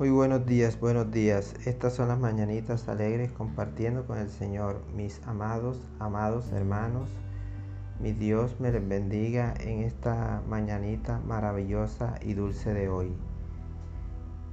[0.00, 1.54] Muy buenos días, buenos días.
[1.66, 7.10] Estas son las mañanitas alegres compartiendo con el Señor, mis amados, amados hermanos.
[8.00, 13.12] Mi Dios me les bendiga en esta mañanita maravillosa y dulce de hoy.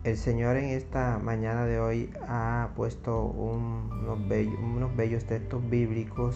[0.04, 6.36] El Señor en esta mañana de hoy ha puesto unos, bellos, unos bellos textos bíblicos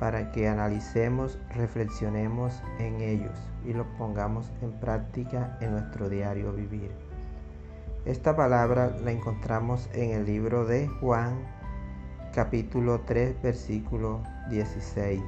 [0.00, 7.07] para que analicemos, reflexionemos en ellos y los pongamos en práctica en nuestro diario vivir.
[8.08, 11.46] Esta palabra la encontramos en el libro de Juan
[12.32, 15.20] capítulo 3 versículo 16.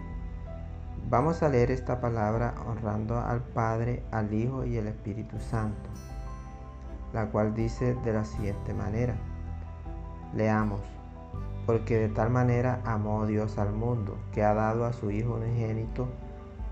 [1.11, 5.91] Vamos a leer esta palabra honrando al Padre, al Hijo y al Espíritu Santo,
[7.13, 9.15] la cual dice de la siguiente manera.
[10.35, 10.81] Leamos,
[11.67, 16.09] porque de tal manera amó Dios al mundo, que ha dado a su Hijo unigénito,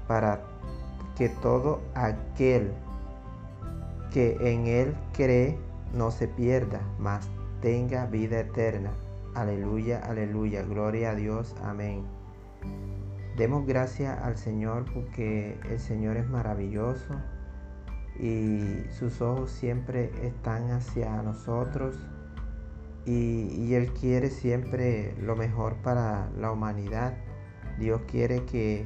[0.07, 0.41] para
[1.19, 2.73] que todo aquel
[4.11, 7.29] que en Él cree no se pierda, mas
[7.61, 8.93] tenga vida eterna.
[9.35, 12.05] Aleluya, aleluya, gloria a Dios, amén.
[13.37, 17.15] Demos gracias al Señor porque el Señor es maravilloso
[18.19, 21.97] y sus ojos siempre están hacia nosotros
[23.07, 27.15] y, y, Él quiere siempre lo mejor para la humanidad.
[27.79, 28.85] Dios quiere que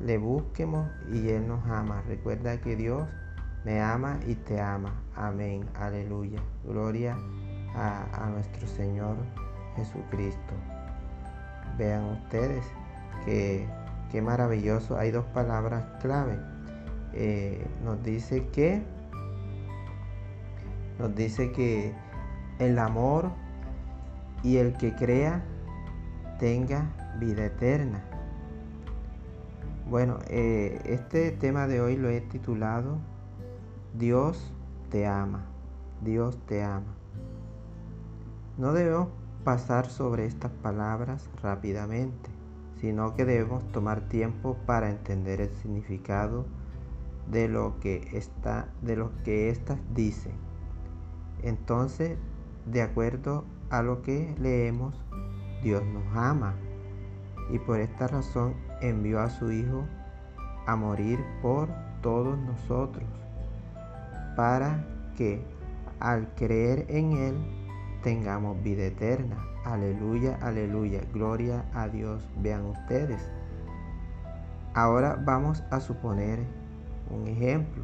[0.00, 2.02] le busquemos y Él nos ama.
[2.06, 3.08] Recuerda que Dios
[3.64, 4.92] me ama y te ama.
[5.14, 5.64] Amén.
[5.74, 6.40] Aleluya.
[6.64, 7.16] Gloria
[7.74, 9.16] a, nuestro Señor
[9.76, 10.54] Jesucristo.
[11.76, 12.64] Vean ustedes
[13.24, 14.96] que maravilloso.
[14.96, 16.38] Hay dos palabras clave.
[17.12, 18.82] Eh, nos dice que
[20.98, 21.94] nos dice que
[22.58, 23.30] el amor
[24.42, 25.42] y el que crea
[26.38, 28.02] tenga vida eterna.
[29.88, 32.98] Bueno, eh, este tema de hoy lo he titulado
[33.94, 34.52] Dios
[34.90, 35.46] te ama,
[36.02, 36.94] Dios te ama.
[38.58, 39.08] No debemos
[39.44, 42.30] pasar sobre estas palabras rápidamente,
[42.80, 46.44] sino que debemos tomar tiempo para entender el significado
[47.30, 50.34] de lo que está de lo que éstas dicen.
[51.42, 52.18] Entonces,
[52.66, 54.94] de acuerdo a lo que leemos,
[55.62, 56.54] Dios nos ama
[57.50, 59.86] y por esta razón envió a su Hijo
[60.66, 61.70] a morir por
[62.02, 63.08] todos nosotros
[64.38, 64.84] para
[65.16, 65.42] que
[65.98, 67.34] al creer en Él
[68.04, 69.36] tengamos vida eterna.
[69.64, 72.22] Aleluya, aleluya, gloria a Dios.
[72.40, 73.20] Vean ustedes.
[74.74, 76.38] Ahora vamos a suponer
[77.10, 77.82] un ejemplo.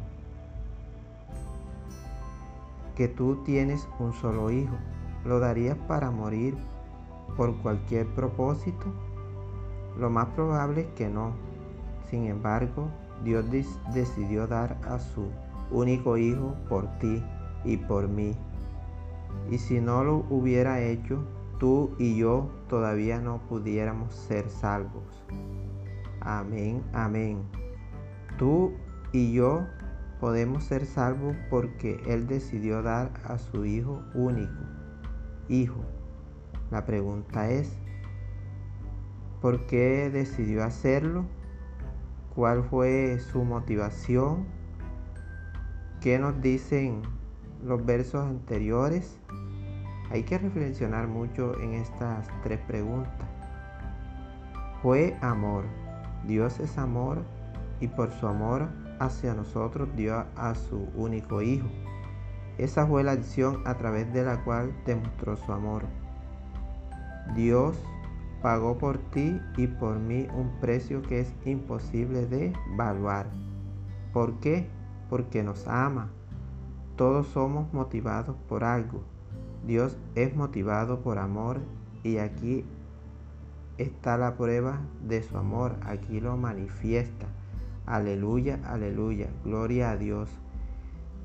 [2.95, 4.75] Que tú tienes un solo hijo.
[5.25, 6.55] ¿Lo darías para morir
[7.35, 8.85] por cualquier propósito?
[9.99, 11.33] Lo más probable es que no.
[12.09, 12.87] Sin embargo,
[13.25, 13.43] Dios
[13.93, 15.29] decidió dar a su
[15.71, 17.23] único Hijo por ti
[17.63, 18.35] y por mí.
[19.49, 21.23] Y si no lo hubiera hecho,
[21.59, 25.23] tú y yo todavía no pudiéramos ser salvos.
[26.21, 27.43] Amén, amén.
[28.37, 28.73] Tú
[29.11, 29.65] y yo
[30.19, 34.53] podemos ser salvos porque Él decidió dar a su Hijo único.
[35.49, 35.81] Hijo.
[36.71, 37.77] La pregunta es,
[39.41, 41.25] ¿por qué decidió hacerlo?
[42.33, 44.54] ¿Cuál fue su motivación?
[46.05, 47.01] ¿Qué nos dicen
[47.65, 49.17] los versos anteriores?
[50.11, 53.27] Hay que reflexionar mucho en estas tres preguntas.
[54.83, 55.63] Fue amor.
[56.27, 57.23] Dios es amor
[57.79, 61.65] y por su amor hacia nosotros dio a su único Hijo.
[62.59, 65.85] Esa fue la acción a través de la cual demostró su amor.
[67.33, 67.79] Dios
[68.43, 73.25] pagó por ti y por mí un precio que es imposible de evaluar.
[74.13, 74.69] ¿Por qué?
[75.09, 76.09] Porque nos ama.
[76.95, 79.01] Todos somos motivados por algo.
[79.65, 81.59] Dios es motivado por amor
[82.03, 82.63] y aquí
[83.77, 85.75] está la prueba de su amor.
[85.83, 87.27] Aquí lo manifiesta.
[87.85, 89.27] Aleluya, aleluya.
[89.43, 90.29] Gloria a Dios.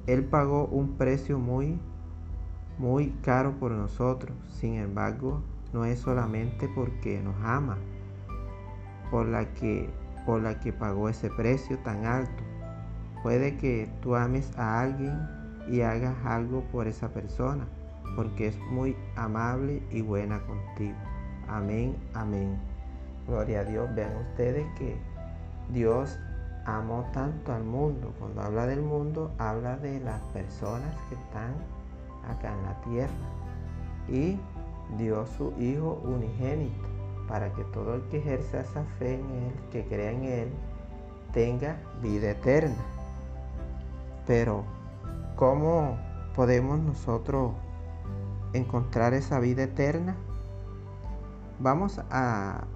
[0.06, 1.78] Él pagó un precio muy,
[2.78, 4.36] muy caro por nosotros.
[4.48, 5.42] Sin embargo,
[5.72, 7.78] no es solamente porque nos ama,
[9.10, 9.88] por la que,
[10.26, 12.49] por la que pagó ese precio tan alto
[13.22, 15.28] Puede que tú ames a alguien
[15.68, 17.66] y hagas algo por esa persona,
[18.16, 20.96] porque es muy amable y buena contigo.
[21.48, 22.58] Amén, amén.
[23.26, 23.94] Gloria a Dios.
[23.94, 24.96] Vean ustedes que
[25.72, 26.18] Dios
[26.64, 28.14] amó tanto al mundo.
[28.18, 31.54] Cuando habla del mundo, habla de las personas que están
[32.28, 33.14] acá en la tierra.
[34.08, 34.38] Y
[34.96, 36.88] dio su Hijo unigénito
[37.28, 40.48] para que todo el que ejerza esa fe en Él, que crea en Él,
[41.32, 42.74] tenga vida eterna.
[44.26, 44.64] Pero,
[45.36, 45.98] ¿cómo
[46.34, 47.52] podemos nosotros
[48.52, 50.16] encontrar esa vida eterna?
[51.58, 52.66] Vamos a,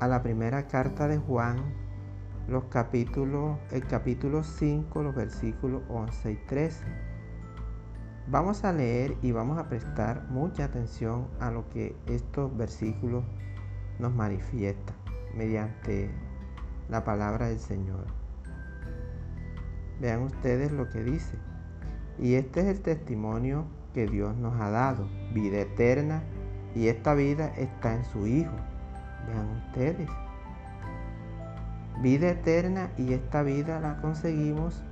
[0.00, 1.56] la primera carta de Juan,
[2.48, 6.84] los capítulos, el capítulo 5, los versículos 11 y 13.
[8.28, 13.24] Vamos a leer y vamos a prestar mucha atención a lo que estos versículos
[13.98, 14.94] nos manifiestan
[15.34, 16.10] mediante
[16.88, 18.17] la palabra del Señor.
[20.00, 21.36] Vean ustedes lo que dice.
[22.18, 23.64] Y este es el testimonio
[23.94, 26.22] que Dios nos ha dado, vida eterna,
[26.74, 28.54] y esta vida está en su Hijo.
[29.26, 30.08] Vean ustedes.
[32.02, 34.82] Vida eterna y esta vida la conseguimos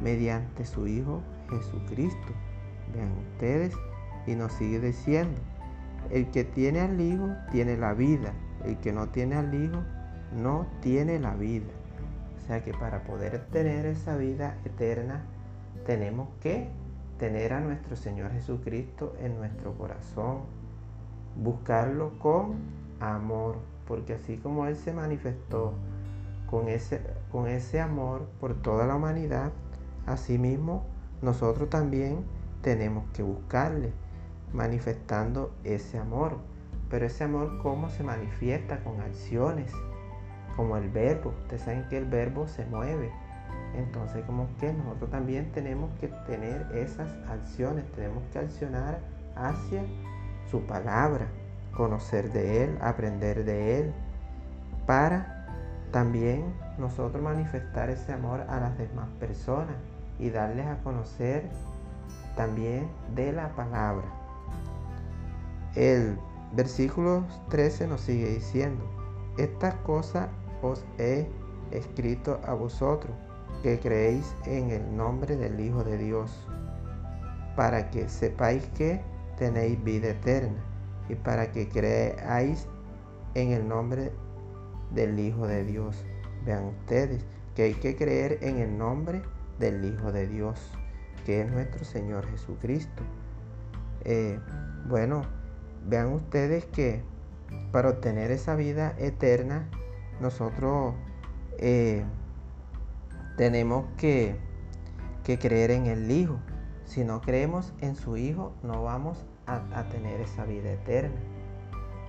[0.00, 1.20] mediante su Hijo
[1.50, 2.32] Jesucristo.
[2.94, 3.74] Vean ustedes.
[4.26, 5.38] Y nos sigue diciendo,
[6.10, 8.32] el que tiene al Hijo tiene la vida,
[8.64, 9.82] el que no tiene al Hijo
[10.32, 11.70] no tiene la vida.
[12.44, 15.24] O sea que para poder tener esa vida eterna
[15.86, 16.68] tenemos que
[17.18, 20.40] tener a nuestro Señor Jesucristo en nuestro corazón,
[21.36, 22.56] buscarlo con
[23.00, 23.56] amor,
[23.86, 25.72] porque así como Él se manifestó
[26.50, 27.00] con ese,
[27.32, 29.50] con ese amor por toda la humanidad,
[30.04, 30.84] asimismo
[31.22, 32.26] nosotros también
[32.60, 33.90] tenemos que buscarle,
[34.52, 36.36] manifestando ese amor.
[36.90, 38.84] Pero ese amor, ¿cómo se manifiesta?
[38.84, 39.72] Con acciones,
[40.56, 41.34] como el verbo.
[41.42, 43.10] Ustedes saben que el verbo se mueve.
[43.74, 49.00] Entonces, como que nosotros también tenemos que tener esas acciones, tenemos que accionar
[49.34, 49.82] hacia
[50.50, 51.26] su palabra,
[51.76, 53.92] conocer de Él, aprender de Él,
[54.86, 55.46] para
[55.90, 59.74] también nosotros manifestar ese amor a las demás personas
[60.18, 61.48] y darles a conocer
[62.36, 64.06] también de la palabra.
[65.74, 66.16] El
[66.52, 68.84] versículo 13 nos sigue diciendo,
[69.36, 70.28] estas cosas
[70.64, 71.26] os he
[71.70, 73.14] escrito a vosotros
[73.62, 76.30] que creéis en el nombre del Hijo de Dios,
[77.56, 79.00] para que sepáis que
[79.38, 80.62] tenéis vida eterna
[81.08, 82.66] y para que creáis
[83.34, 84.12] en el nombre
[84.90, 86.04] del Hijo de Dios.
[86.44, 87.24] Vean ustedes
[87.54, 89.22] que hay que creer en el nombre
[89.58, 90.58] del Hijo de Dios,
[91.24, 93.02] que es nuestro Señor Jesucristo.
[94.04, 94.38] Eh,
[94.88, 95.22] bueno,
[95.86, 97.02] vean ustedes que
[97.72, 99.68] para obtener esa vida eterna,
[100.24, 100.94] nosotros
[101.58, 102.02] eh,
[103.36, 104.36] tenemos que,
[105.22, 106.38] que creer en el Hijo.
[106.86, 111.20] Si no creemos en su Hijo, no vamos a, tener esa vida eterna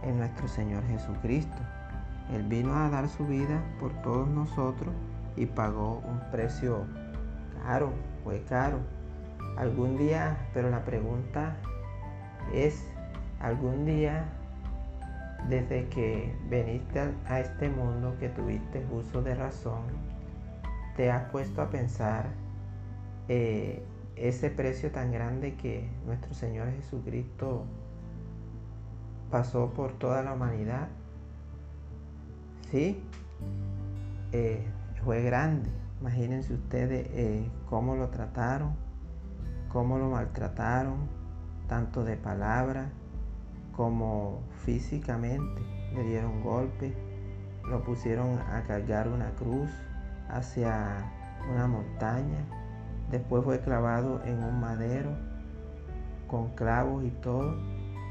[0.04, 1.58] en nuestro Señor Jesucristo.
[2.32, 4.96] Él vino a dar su vida por todos nosotros
[5.36, 6.86] y pagó un precio
[7.66, 7.92] caro,
[8.24, 8.80] fue caro.
[9.58, 11.58] Algún día, pero la pregunta
[12.54, 12.82] es,
[13.42, 14.26] algún día
[15.50, 19.84] desde que viniste a este mundo que tuviste uso de razón,
[20.96, 22.28] te has puesto a pensar
[23.28, 23.84] eh,
[24.16, 27.66] ese precio tan grande que nuestro Señor Jesucristo
[29.30, 30.88] pasó por toda la humanidad.
[32.72, 33.04] Sí,
[34.32, 34.66] eh,
[35.04, 35.70] fue grande.
[36.02, 38.76] Imagínense ustedes eh, cómo lo trataron,
[39.70, 41.08] cómo lo maltrataron,
[41.68, 42.90] tanto de palabra
[43.76, 45.62] como físicamente.
[45.94, 46.94] Le dieron golpes,
[47.70, 49.70] lo pusieron a cargar una cruz
[50.30, 51.12] hacia
[51.52, 52.46] una montaña
[53.12, 55.12] Después fue clavado en un madero
[56.28, 57.56] con clavos y todo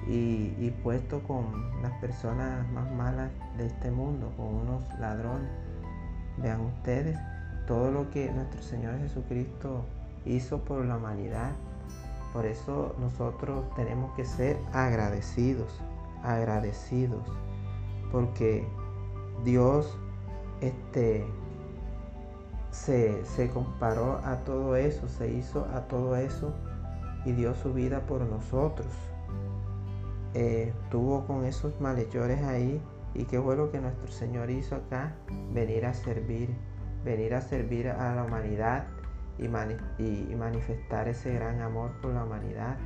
[0.06, 5.50] y, puesto con las personas más malas de este mundo, con unos ladrones.
[6.38, 7.18] Vean ustedes
[7.66, 9.84] todo lo que nuestro Señor Jesucristo
[10.26, 11.52] hizo por la humanidad.
[12.34, 15.80] Por eso nosotros tenemos que ser agradecidos,
[16.24, 17.22] agradecidos,
[18.10, 18.66] porque
[19.44, 19.96] Dios
[20.60, 21.24] este,
[22.72, 26.52] se, comparó a todo eso, se hizo a todo eso
[27.24, 28.88] y dio su vida por nosotros.
[30.34, 32.82] Eh, tuvo con esos malhechores ahí
[33.14, 35.14] y qué fue lo que nuestro Señor hizo acá,
[35.52, 36.50] venir a servir,
[37.04, 38.88] venir a servir a la humanidad
[39.38, 42.76] y, y manifestar ese gran amor por la humanidad.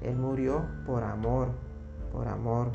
[0.00, 1.48] Él murió por amor,
[2.12, 2.72] por amor.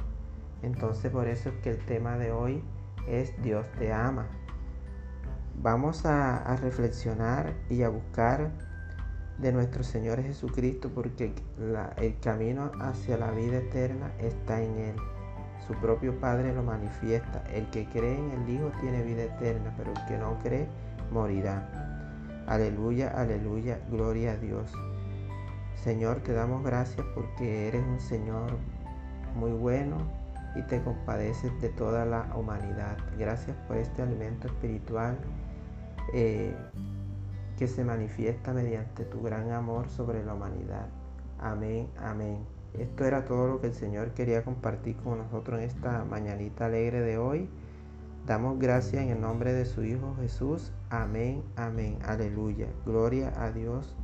[0.61, 2.63] Entonces por eso es que el tema de hoy
[3.07, 4.27] es Dios te ama
[5.61, 8.51] vamos a, reflexionar y a buscar
[9.37, 11.33] de nuestro Señor Jesucristo porque
[11.97, 14.95] el camino hacia la vida eterna está en Él.
[15.67, 17.43] Su propio Padre lo manifiesta.
[17.53, 20.67] El que cree en el Hijo tiene vida eterna, pero el que no cree
[21.11, 21.98] morirá.
[22.49, 24.73] Aleluya, aleluya, gloria a Dios.
[25.83, 28.57] Señor, te damos gracias porque eres un Señor
[29.35, 29.97] muy bueno
[30.55, 32.97] y te compadeces de toda la humanidad.
[33.19, 35.19] Gracias por este alimento espiritual
[36.11, 36.55] eh,
[37.55, 40.87] que se manifiesta mediante tu gran amor sobre la humanidad.
[41.37, 42.39] Amén, amén.
[42.73, 47.01] Esto era todo lo que el Señor quería compartir con nosotros en esta mañanita alegre
[47.01, 47.47] de hoy.
[48.29, 50.71] Damos gracias en el nombre de su Hijo Jesús.
[50.91, 51.97] Amén, amén.
[52.05, 52.67] Aleluya.
[52.85, 53.95] Gloria a Dios